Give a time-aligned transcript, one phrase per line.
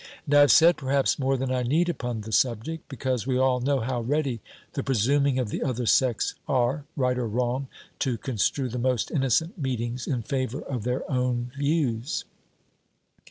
[0.25, 3.59] And I have said, perhaps, more than I need upon the subject, because we all
[3.59, 4.41] know how ready
[4.73, 7.67] the presuming of the other sex are, right or wrong
[7.99, 12.25] to construe the most innocent meetings in favour of their own views."